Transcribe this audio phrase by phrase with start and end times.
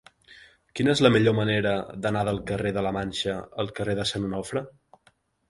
[0.77, 1.73] Quina és la millor manera
[2.05, 4.67] d'anar del carrer de la Manxa al carrer de Sant Onofre?